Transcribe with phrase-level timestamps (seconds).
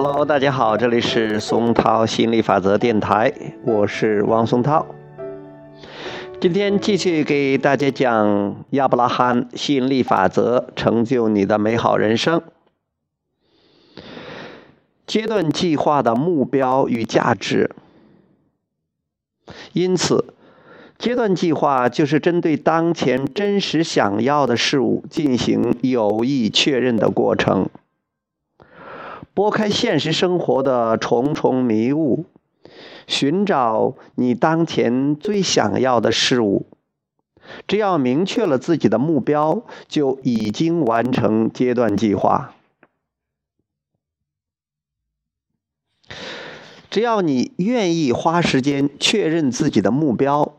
[0.00, 3.34] Hello，大家好，这里是松涛吸引力法则电台，
[3.64, 4.86] 我是汪松涛。
[6.40, 12.40] 今天继续给大家讲亚伯拉罕吸引力法则，成就你的美好人生。
[15.04, 17.72] 阶段计划的目标与价值，
[19.72, 20.26] 因此，
[20.96, 27.68] 阶段计划就是针对当前真实想要的事物进行有意确认的过程。
[29.38, 32.24] 拨开现实生活的重重迷雾，
[33.06, 36.66] 寻找你当前最想要的事物。
[37.68, 42.52] 只要明确了自己的目标，就已经完成阶段计划。
[46.90, 50.56] 只要你愿意花时间确认自己的目标，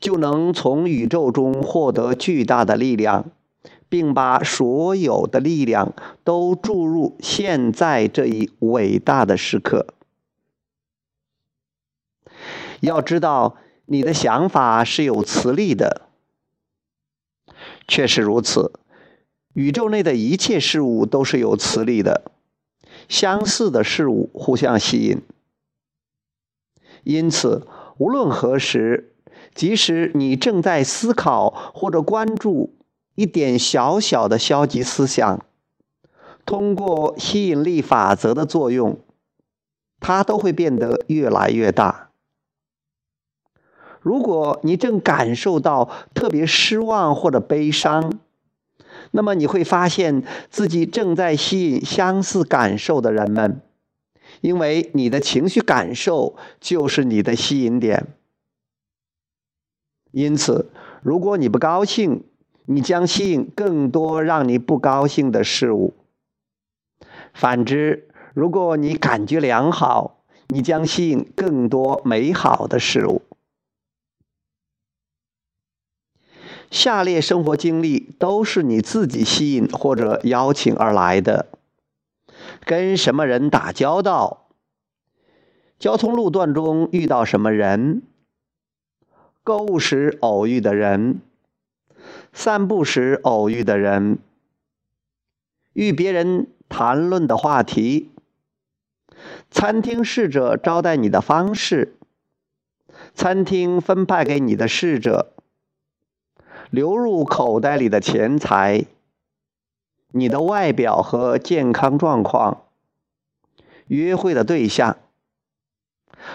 [0.00, 3.26] 就能从宇宙中获得巨大的力量。
[3.92, 5.92] 并把所有的力量
[6.24, 9.88] 都注入现在这一伟大的时刻。
[12.80, 16.08] 要知道，你的想法是有磁力的。
[17.86, 18.72] 确实如此，
[19.52, 22.32] 宇宙内的一切事物都是有磁力的，
[23.10, 25.20] 相似的事物互相吸引。
[27.04, 27.66] 因此，
[27.98, 29.12] 无论何时，
[29.54, 32.74] 即使你正在思考或者关注。
[33.14, 35.44] 一点小小的消极思想，
[36.46, 38.98] 通过吸引力法则的作用，
[40.00, 42.10] 它都会变得越来越大。
[44.00, 48.18] 如果你正感受到特别失望或者悲伤，
[49.12, 53.60] 那么你会发现自己正在吸引相似感受的人们，
[54.40, 58.08] 因为你的情绪感受就是你的吸引点。
[60.10, 60.70] 因此，
[61.02, 62.24] 如果你不高兴，
[62.66, 65.94] 你将吸引更多让你不高兴的事物。
[67.34, 73.22] 反之，如果你感觉良好，你将吸引更多美好的事物。
[76.70, 81.48] 下列生活经历都是你自己吸引或者邀请而来的：
[82.64, 84.48] 跟什么人打交道？
[85.78, 88.02] 交通路段中遇到什么人？
[89.42, 91.20] 购物时偶遇的人？
[92.32, 94.18] 散步时偶遇的人，
[95.74, 98.10] 与别人谈论的话题，
[99.50, 101.94] 餐厅侍者招待你的方式，
[103.14, 105.32] 餐厅分派给你的侍者，
[106.70, 108.86] 流入口袋里的钱财，
[110.12, 112.64] 你的外表和健康状况，
[113.88, 114.96] 约会的对象。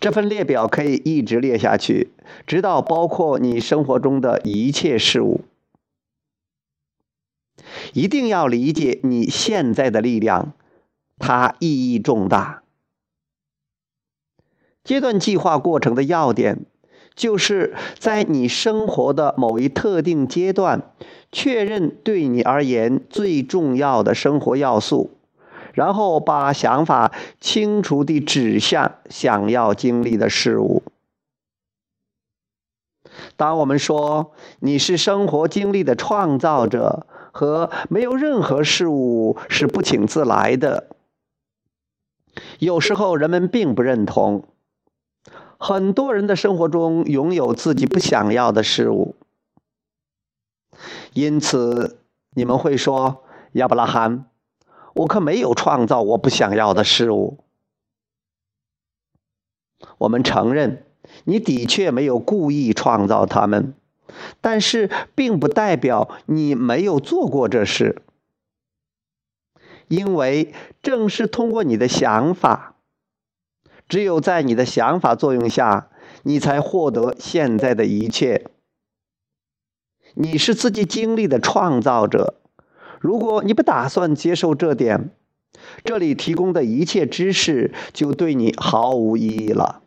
[0.00, 2.10] 这份列表可以一直列下去，
[2.46, 5.40] 直到包括你生活中的一切事物。
[7.92, 10.52] 一定要理解你现在的力量，
[11.18, 12.62] 它意义重大。
[14.84, 16.64] 阶段计划过程的要点，
[17.14, 20.94] 就是在你生活的某一特定阶段，
[21.30, 25.10] 确认对你而言最重要的生活要素，
[25.74, 30.82] 然后把想法清楚地指向想要经历的事物。
[33.36, 37.06] 当我们说你是生活经历的创造者。
[37.38, 40.88] 和没有任何事物是不请自来的。
[42.58, 44.48] 有时候人们并不认同。
[45.56, 49.14] 很多人的生活中拥有自己不想要的事物，
[51.12, 52.00] 因此
[52.30, 53.22] 你们会说
[53.54, 54.24] ：“亚伯拉罕，
[54.94, 57.38] 我可没有创造我不想要的事物。”
[59.98, 60.84] 我们承认，
[61.22, 63.74] 你的确没有故意创造它们。
[64.40, 68.02] 但是，并不代表你没有做过这事，
[69.88, 70.52] 因为
[70.82, 72.76] 正是通过你的想法，
[73.88, 75.88] 只有在你的想法作用下，
[76.22, 78.46] 你才获得现在的一切。
[80.14, 82.34] 你是自己经历的创造者。
[83.00, 85.10] 如果你不打算接受这点，
[85.84, 89.82] 这里提供的一切知识就对你毫无意义了。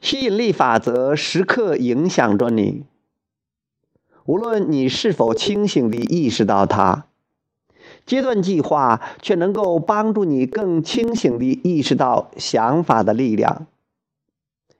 [0.00, 2.84] 吸引力法则时刻影响着你，
[4.24, 7.06] 无论你是否清醒地意识到它。
[8.04, 13.66] 阶段计划却能够帮助你更清醒地意识到想法的力量，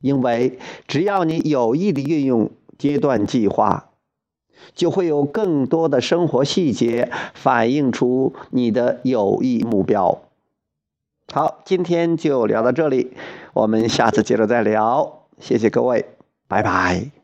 [0.00, 3.90] 因为只要你有意地运用阶段计划，
[4.72, 10.22] 就会有更多的生活细节反映出你的有意目标。
[11.32, 13.12] 好，今天就聊到这里，
[13.58, 15.26] 我们下次接着再聊。
[15.40, 16.06] 谢谢各位，
[16.46, 17.17] 拜拜。